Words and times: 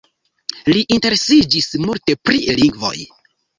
Li 0.75 0.81
interesiĝis 0.97 1.69
multe 1.85 2.19
pri 2.25 2.43
lingvoj. 2.65 2.97